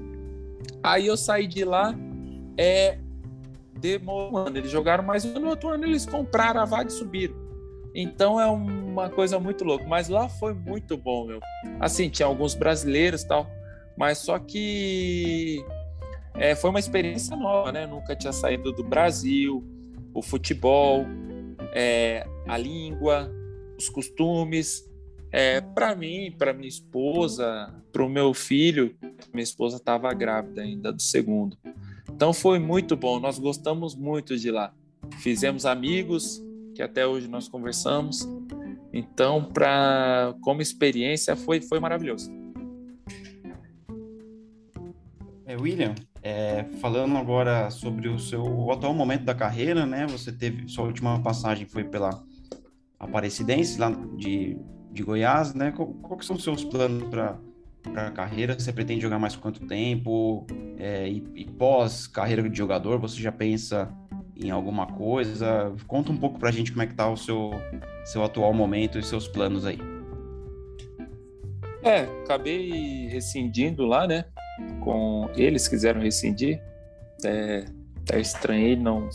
[0.83, 1.95] Aí eu saí de lá,
[2.57, 2.99] é,
[3.79, 4.59] demorando.
[4.59, 7.35] Eles jogaram mais um ano, no outro ano eles compraram a vaga e subiram.
[7.95, 8.51] Então é
[8.95, 9.85] uma coisa muito louca.
[9.87, 11.41] Mas lá foi muito bom, meu.
[11.81, 13.47] Assim, tinha alguns brasileiros tal,
[13.97, 15.65] mas só que
[16.35, 17.87] é, foi uma experiência nova, né?
[17.87, 19.63] Nunca tinha saído do Brasil,
[20.13, 21.05] o futebol,
[21.75, 23.31] é, a língua,
[23.77, 24.89] os costumes.
[25.31, 28.95] É, para mim, para minha esposa, para o meu filho,
[29.33, 31.59] minha esposa estava grávida ainda do segundo.
[32.09, 34.73] Então foi muito bom, nós gostamos muito de lá.
[35.19, 36.41] Fizemos amigos,
[36.75, 38.29] que até hoje nós conversamos.
[38.97, 42.31] Então, para como experiência foi foi maravilhoso.
[45.45, 50.07] É, William, é, falando agora sobre o seu atual momento da carreira, né?
[50.07, 52.23] Você teve sua última passagem foi pela
[53.01, 54.57] Aparecidense lá de
[54.93, 55.73] de Goiás, né?
[55.73, 57.37] Que são os seus planos para
[57.97, 58.57] a carreira?
[58.57, 60.47] Você pretende jogar mais quanto tempo?
[60.79, 63.93] É, e, e pós carreira de jogador, você já pensa
[64.37, 65.73] em alguma coisa?
[65.87, 67.53] Conta um pouco para a gente como é que tá o seu,
[68.05, 69.79] seu atual momento e seus planos aí.
[71.83, 74.25] É, acabei rescindindo lá, né?
[74.81, 76.61] Com eles quiseram rescindir.
[77.25, 77.65] É,
[78.13, 79.09] é estranhei, não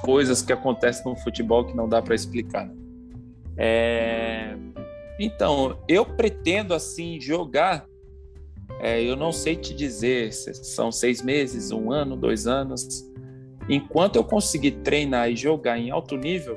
[0.00, 2.66] coisas que acontecem no futebol que não dá para explicar.
[2.66, 2.74] Né?
[3.56, 4.56] É,
[5.18, 7.86] então, eu pretendo assim jogar.
[8.80, 13.04] É, eu não sei te dizer se são seis meses, um ano, dois anos.
[13.68, 16.56] Enquanto eu conseguir treinar e jogar em alto nível,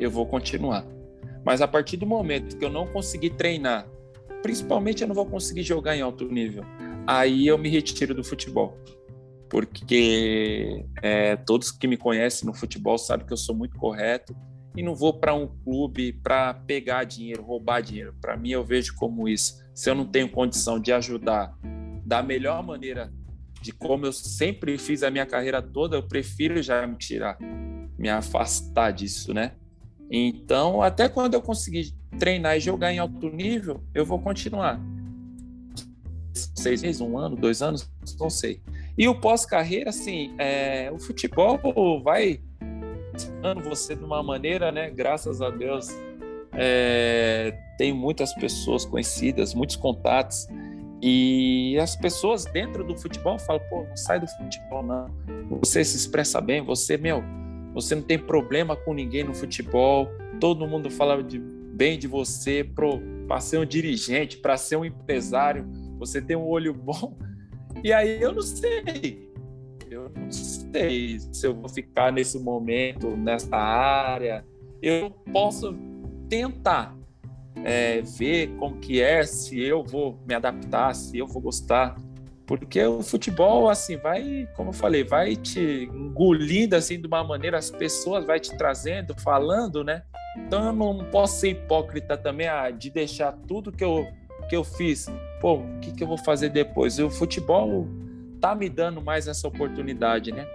[0.00, 0.86] eu vou continuar.
[1.44, 3.86] Mas a partir do momento que eu não conseguir treinar,
[4.42, 6.64] principalmente eu não vou conseguir jogar em alto nível,
[7.06, 8.76] aí eu me retiro do futebol.
[9.48, 14.36] Porque é, todos que me conhecem no futebol sabem que eu sou muito correto
[14.76, 18.14] e não vou para um clube para pegar dinheiro, roubar dinheiro.
[18.20, 19.58] Para mim, eu vejo como isso.
[19.74, 21.56] Se eu não tenho condição de ajudar
[22.04, 23.12] da melhor maneira,
[23.68, 27.36] de como eu sempre fiz a minha carreira toda, eu prefiro já me tirar,
[27.98, 29.52] me afastar disso, né?
[30.10, 34.80] Então, até quando eu conseguir treinar e jogar em alto nível, eu vou continuar.
[36.32, 38.62] Seis meses, um ano, dois anos, não sei.
[38.96, 41.58] E o pós-carreira, assim, é, o futebol
[42.02, 42.40] vai
[43.68, 44.90] você de uma maneira, né?
[44.90, 45.88] Graças a Deus,
[46.54, 50.46] é, tenho muitas pessoas conhecidas, muitos contatos,
[51.00, 55.06] e as pessoas dentro do futebol falam, pô, não sai do futebol, não.
[55.60, 57.22] Você se expressa bem, você, meu,
[57.72, 60.08] você não tem problema com ninguém no futebol,
[60.40, 65.64] todo mundo fala de, bem de você para ser um dirigente, para ser um empresário,
[65.98, 67.16] você tem um olho bom.
[67.84, 69.30] E aí eu não sei,
[69.88, 74.44] eu não sei se eu vou ficar nesse momento, nessa área.
[74.82, 75.76] Eu posso
[76.28, 76.97] tentar
[77.64, 81.96] é, ver como que é, se eu vou me adaptar, se eu vou gostar.
[82.46, 87.58] Porque o futebol, assim, vai, como eu falei, vai te engolindo, assim, de uma maneira,
[87.58, 90.02] as pessoas vai te trazendo, falando, né?
[90.36, 94.06] Então eu não posso ser hipócrita também ah, de deixar tudo que eu,
[94.48, 95.06] que eu fiz.
[95.40, 96.98] Pô, o que, que eu vou fazer depois?
[96.98, 97.86] O futebol
[98.40, 100.46] tá me dando mais essa oportunidade, né?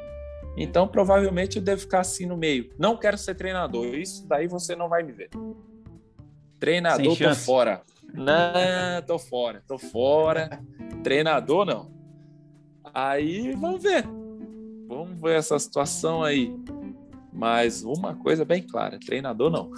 [0.56, 2.70] Então, provavelmente eu devo ficar assim no meio.
[2.78, 3.86] Não quero ser treinador.
[3.96, 5.30] Isso daí você não vai me ver.
[6.63, 7.82] Treinador, tô fora.
[8.13, 10.62] Não, tô fora, tô fora.
[11.04, 11.91] Treinador, não.
[12.93, 14.06] Aí, vamos ver.
[14.88, 16.56] Vamos ver essa situação aí.
[17.34, 19.71] Mas uma coisa bem clara, treinador não.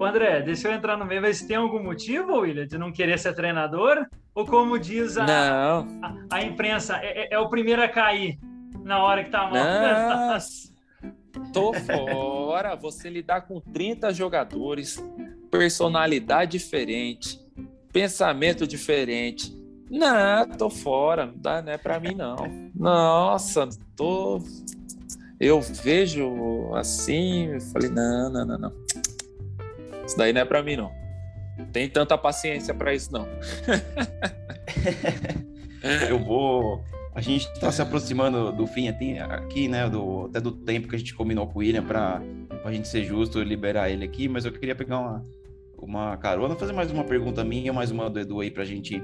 [0.00, 3.20] Ô André, deixa eu entrar no meio, mas tem algum motivo, William, de não querer
[3.20, 4.04] ser treinador?
[4.34, 5.84] Ou como diz a, a,
[6.28, 8.36] a, imprensa, é, é, é, o primeiro a cair
[8.82, 10.38] na hora que tá mal?
[11.52, 12.74] Tô fora.
[12.74, 14.98] Você lidar com 30 jogadores,
[15.52, 17.38] personalidade diferente,
[17.92, 19.56] pensamento diferente.
[19.88, 22.36] Não, tô fora, não dá, não é para mim não.
[22.74, 24.42] Nossa, tô
[25.42, 28.72] eu vejo assim, falei, não, não, não, não.
[30.06, 30.92] Isso daí não é para mim, não.
[31.72, 33.26] Tem tanta paciência para isso, não.
[36.08, 36.84] eu vou.
[37.12, 39.90] A gente está se aproximando do fim aqui, né?
[39.90, 42.22] Do, até do tempo que a gente combinou com o William para
[42.64, 45.24] a gente ser justo liberar ele aqui, mas eu queria pegar uma,
[45.82, 49.02] uma carona, fazer mais uma pergunta minha, mais uma do Edu aí para a gente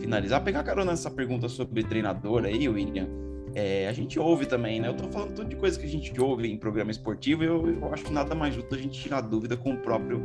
[0.00, 0.42] finalizar.
[0.42, 3.20] Pegar carona nessa pergunta sobre treinador aí, William
[3.54, 4.88] é, a gente ouve também, né?
[4.88, 7.68] Eu tô falando tudo de coisa que a gente ouve em programa esportivo e eu,
[7.68, 10.22] eu acho que nada mais justo a gente tirar dúvida com o próprio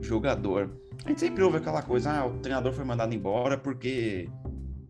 [0.00, 0.70] jogador.
[1.04, 4.28] A gente sempre ouve aquela coisa, ah, o treinador foi mandado embora porque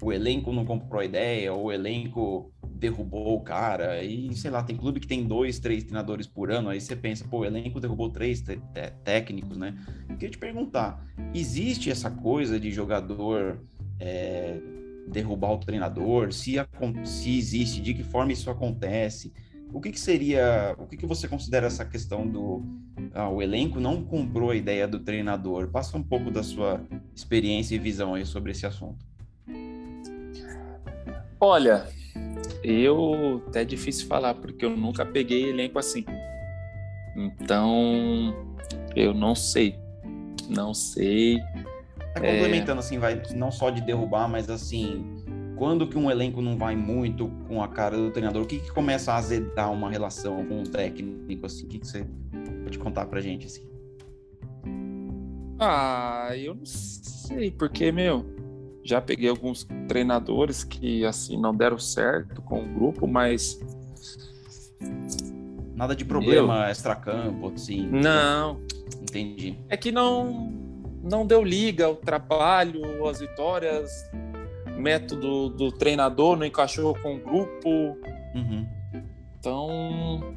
[0.02, 4.62] o elenco não comprou a ideia, ou o elenco derrubou o cara, e sei lá,
[4.62, 7.80] tem clube que tem dois, três treinadores por ano, aí você pensa, pô, o elenco
[7.80, 8.42] derrubou três
[9.04, 9.74] técnicos, né?
[10.08, 13.60] Eu queria te perguntar, existe essa coisa de jogador
[14.00, 14.58] é,
[15.08, 16.54] derrubar o treinador, se,
[17.04, 19.32] se existe, de que forma isso acontece.
[19.72, 22.62] O que, que seria, o que, que você considera essa questão do
[23.12, 25.68] ah, o elenco não comprou a ideia do treinador?
[25.68, 26.80] Passa um pouco da sua
[27.14, 29.04] experiência e visão aí sobre esse assunto.
[31.40, 31.88] Olha,
[32.64, 36.04] eu até é difícil falar porque eu nunca peguei elenco assim.
[37.14, 38.34] Então,
[38.96, 39.78] eu não sei.
[40.48, 41.38] Não sei.
[42.14, 42.84] Tá complementando, é...
[42.84, 45.04] assim, vai não só de derrubar, mas assim,
[45.56, 48.72] quando que um elenco não vai muito com a cara do treinador, o que que
[48.72, 51.66] começa a azedar uma relação com o técnico, assim?
[51.66, 52.06] O que que você
[52.62, 53.62] pode contar pra gente, assim?
[55.58, 58.33] Ah, eu não sei, porque, meu,
[58.84, 63.58] já peguei alguns treinadores que, assim, não deram certo com o grupo, mas...
[65.74, 67.88] Nada de problema extra-campo, assim?
[67.88, 68.60] Não.
[69.02, 69.58] Entendi.
[69.68, 70.52] É que não
[71.04, 73.90] não deu liga, o trabalho, as vitórias,
[74.78, 77.68] método do treinador não encaixou com o grupo.
[78.34, 78.66] Uhum.
[79.38, 80.34] Então,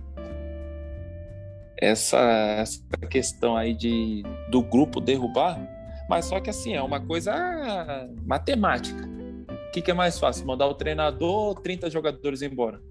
[1.79, 2.19] essa,
[2.59, 5.57] essa questão aí de, do grupo derrubar,
[6.09, 7.33] mas só que assim, é uma coisa
[8.25, 9.07] matemática.
[9.67, 10.45] O que, que é mais fácil?
[10.45, 12.81] Mandar o treinador ou 30 jogadores embora?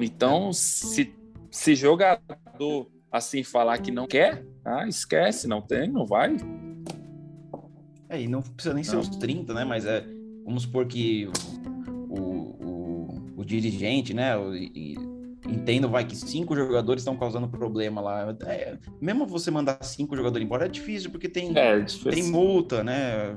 [0.00, 1.14] Então, se,
[1.50, 6.36] se jogador assim falar que não quer, ah, esquece, não tem, não vai.
[8.08, 8.90] É, e não precisa nem não.
[8.90, 9.64] ser os 30, né?
[9.64, 10.04] Mas é,
[10.44, 11.28] vamos supor que
[12.08, 14.36] o, o, o dirigente, né?
[14.36, 14.96] O, e,
[15.48, 18.36] entendo, vai, que cinco jogadores estão causando problema lá.
[18.46, 22.10] É, mesmo você mandar cinco jogadores embora é difícil, porque tem, é, difícil.
[22.10, 23.36] tem multa, né?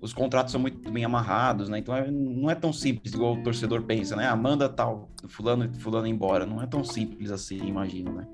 [0.00, 1.78] Os contratos são muito bem amarrados, né?
[1.78, 4.26] Então é, não é tão simples igual o torcedor pensa, né?
[4.26, 6.44] Ah, manda tal, fulano, fulano embora.
[6.44, 8.26] Não é tão simples assim, imagino, né?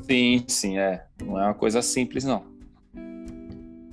[0.00, 1.06] Sim, sim, é.
[1.24, 2.44] Não é uma coisa simples, não.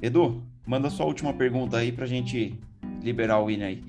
[0.02, 2.58] Edu, manda sua última pergunta aí pra gente
[3.04, 3.84] liberar o William aí.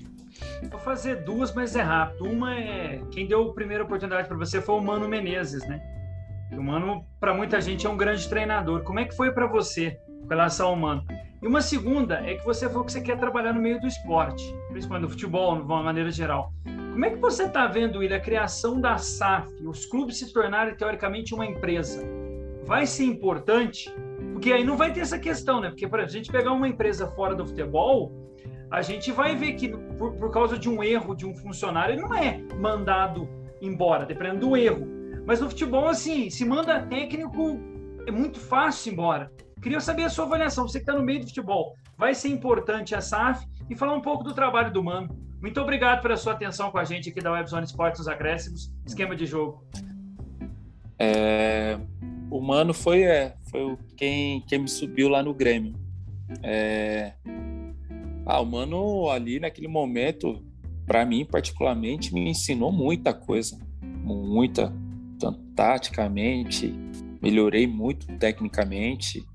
[0.69, 2.25] Vou fazer duas, mas é rápido.
[2.25, 5.81] Uma é quem deu a primeira oportunidade para você foi o Mano Menezes, né?
[6.51, 8.83] O Mano, para muita gente, é um grande treinador.
[8.83, 11.03] Como é que foi para você com relação ao Mano?
[11.41, 14.43] E uma segunda é que você falou que você quer trabalhar no meio do esporte,
[14.69, 16.51] principalmente do futebol, de uma maneira geral.
[16.65, 20.73] Como é que você está vendo, William, a criação da SAF, os clubes se tornarem
[20.75, 22.03] teoricamente uma empresa?
[22.65, 23.93] Vai ser importante?
[24.37, 25.69] Porque aí não vai ter essa questão, né?
[25.69, 28.11] Porque, por exemplo, a gente pegar uma empresa fora do futebol,
[28.69, 32.03] a gente vai ver que por, por causa de um erro de um funcionário, ele
[32.03, 33.27] não é mandado
[33.59, 34.87] embora, dependendo do erro.
[35.25, 37.59] Mas no futebol, assim, se manda técnico,
[38.05, 39.31] é muito fácil ir embora.
[39.59, 41.75] Queria saber a sua avaliação, você que está no meio do futebol.
[41.97, 45.17] Vai ser importante a SAF e falar um pouco do trabalho do Mano.
[45.41, 49.15] Muito obrigado pela sua atenção com a gente aqui da Webzone Esportes nos Acréscimos, esquema
[49.15, 49.65] de jogo.
[50.99, 51.79] É,
[52.29, 55.73] o Mano foi, é, foi quem, quem me subiu lá no Grêmio.
[56.43, 57.13] É,
[58.25, 60.43] ah, o Mano ali naquele momento,
[60.85, 63.57] para mim particularmente, me ensinou muita coisa.
[64.03, 64.73] Muita,
[65.19, 66.73] tanto taticamente,
[67.21, 69.25] melhorei muito tecnicamente.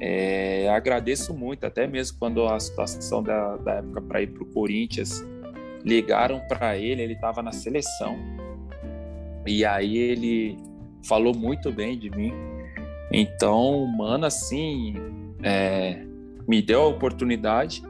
[0.00, 4.46] É, agradeço muito, até mesmo quando a situação da, da época para ir para o
[4.46, 5.24] Corinthians
[5.84, 8.16] ligaram para ele, ele estava na seleção.
[9.46, 10.56] E aí ele
[11.02, 12.32] falou muito bem de mim.
[13.12, 14.94] Então, mano, assim,
[15.42, 16.04] é,
[16.46, 17.82] me deu a oportunidade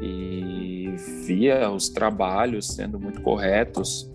[0.00, 0.94] e
[1.26, 4.10] via os trabalhos sendo muito corretos,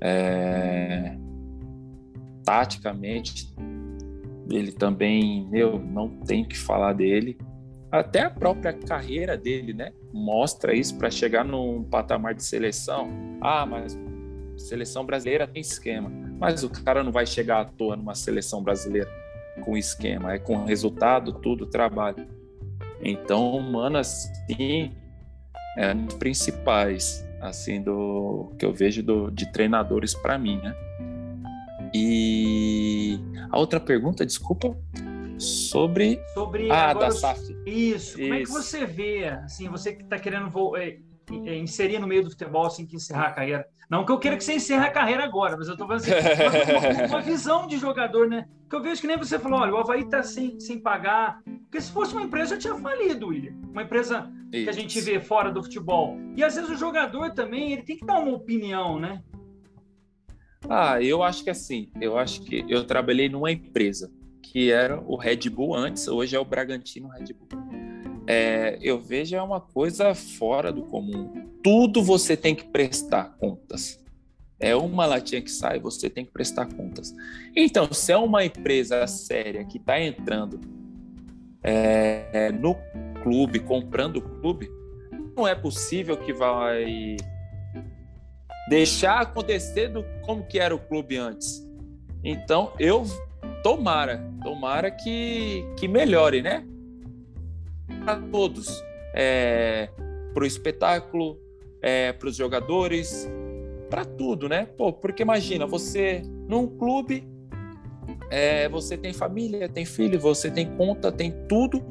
[0.00, 1.16] é,
[2.44, 3.52] taticamente
[4.50, 7.38] ele também, meu, não tem que falar dele.
[7.90, 9.92] Até a própria carreira dele, né?
[10.12, 13.08] Mostra isso para chegar num patamar de seleção.
[13.40, 13.98] Ah, mas
[14.56, 16.10] seleção brasileira tem esquema.
[16.42, 19.08] Mas o cara não vai chegar à toa numa seleção brasileira
[19.60, 22.26] com esquema, é com resultado, tudo, trabalho.
[23.00, 24.90] Então, mano, assim,
[25.78, 30.74] é um dos principais, assim, do que eu vejo do, de treinadores para mim, né?
[31.94, 34.76] E a outra pergunta, desculpa,
[35.38, 37.56] sobre, sobre ah, da SAF.
[37.64, 38.18] Isso.
[38.18, 40.98] Como é que você vê, assim, você que está querendo é,
[41.36, 43.66] inserir no meio do futebol, assim, que encerrar a carreira?
[43.90, 46.12] Não que eu queira que você encerre a carreira agora, mas eu estou falando assim,
[46.12, 48.48] uma, uma, visão de jogador, né?
[48.68, 51.42] Que eu vejo que nem você falou, olha, o Havaí está sem, sem pagar.
[51.44, 53.54] Porque se fosse uma empresa, já tinha falido, William.
[53.70, 54.64] Uma empresa Isso.
[54.64, 56.16] que a gente vê fora do futebol.
[56.34, 59.22] E às vezes o jogador também, ele tem que dar uma opinião, né?
[60.68, 64.10] Ah, eu acho que assim, eu acho que eu trabalhei numa empresa
[64.42, 67.81] que era o Red Bull antes, hoje é o Bragantino Red Bull.
[68.26, 71.48] É, eu vejo é uma coisa fora do comum.
[71.62, 74.00] Tudo você tem que prestar contas.
[74.60, 77.12] É uma latinha que sai, você tem que prestar contas.
[77.54, 80.60] Então, se é uma empresa séria que está entrando
[81.62, 82.76] é, no
[83.22, 84.70] clube, comprando o clube,
[85.36, 87.16] não é possível que vai
[88.68, 91.66] deixar acontecer do como que era o clube antes.
[92.22, 93.04] Então, eu
[93.64, 96.64] tomara, tomara que, que melhore, né?
[98.04, 98.82] Para todos,
[99.14, 99.88] é,
[100.32, 101.38] para o espetáculo,
[101.80, 103.28] é, para os jogadores,
[103.90, 104.66] para tudo, né?
[104.66, 107.28] Pô, porque imagina, você num clube,
[108.30, 111.82] é, você tem família, tem filho, você tem conta, tem tudo,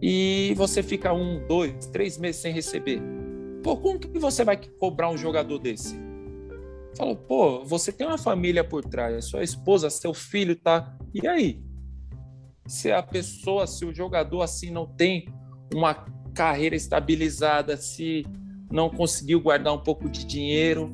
[0.00, 3.02] e você fica um, dois, três meses sem receber.
[3.62, 5.94] Pô, como que você vai cobrar um jogador desse?
[6.96, 10.96] Falou, pô, você tem uma família por trás, sua esposa, seu filho tá.
[11.14, 11.62] E aí?
[12.66, 15.28] Se a pessoa, se o jogador assim não tem
[15.74, 15.94] uma
[16.34, 18.24] carreira estabilizada, se
[18.70, 20.92] não conseguiu guardar um pouco de dinheiro,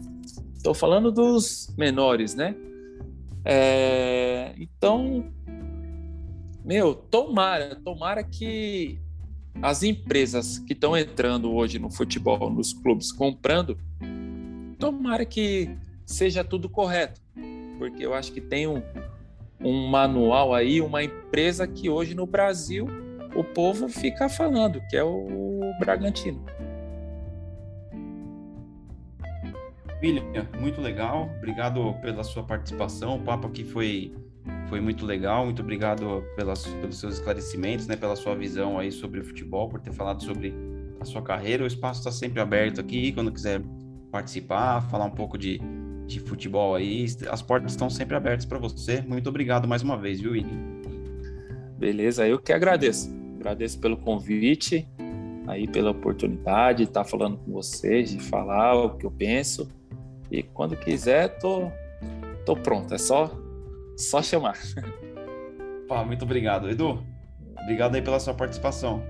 [0.55, 2.57] estou falando dos menores, né?
[3.45, 5.33] É, então,
[6.64, 8.99] meu, tomara, tomara que
[9.62, 13.79] as empresas que estão entrando hoje no futebol, nos clubes, comprando,
[14.79, 17.21] tomara que seja tudo correto,
[17.79, 18.83] porque eu acho que tem um,
[19.67, 22.87] um manual aí, uma empresa que hoje no Brasil
[23.35, 26.43] o povo fica falando, que é o Bragantino.
[30.03, 30.23] William,
[30.61, 31.29] muito legal.
[31.39, 33.17] Obrigado pela sua participação.
[33.17, 34.14] O papo aqui foi
[34.69, 35.45] foi muito legal.
[35.45, 39.81] Muito obrigado pelas, pelos seus esclarecimentos, né, pela sua visão aí sobre o futebol, por
[39.81, 40.55] ter falado sobre
[41.01, 41.64] a sua carreira.
[41.64, 43.62] O espaço está sempre aberto aqui, quando quiser
[44.11, 45.61] participar, falar um pouco de,
[46.07, 49.03] de futebol aí, as portas estão sempre abertas para você.
[49.03, 50.59] Muito obrigado mais uma vez, viu, William?
[51.77, 53.15] Beleza, eu que agradeço.
[53.39, 54.89] Agradeço pelo convite,
[55.47, 59.69] aí pela oportunidade de estar falando com vocês, de falar o que eu penso.
[60.31, 61.71] E quando quiser, tô,
[62.45, 62.95] tô pronto.
[62.95, 63.31] É só
[63.97, 64.59] só chamar.
[65.89, 66.69] Pá, muito obrigado.
[66.69, 67.05] Edu,
[67.63, 69.03] obrigado aí pela sua participação.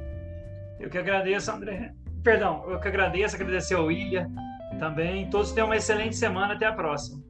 [0.78, 1.92] Eu que agradeço, André.
[2.22, 4.30] Perdão, eu que agradeço, agradecer ao William
[4.76, 5.28] também.
[5.30, 6.54] Todos tenham uma excelente semana.
[6.54, 7.22] Até a próxima.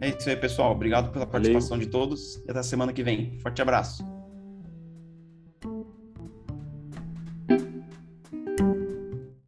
[0.00, 0.72] É isso aí, pessoal.
[0.72, 1.86] Obrigado pela participação Valeu.
[1.86, 3.38] de todos e até a semana que vem.
[3.40, 4.17] Forte abraço.